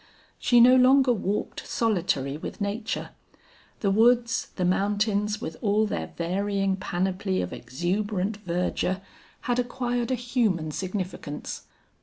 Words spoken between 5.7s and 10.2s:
their varying panoply of exuberant verdure, had acquired a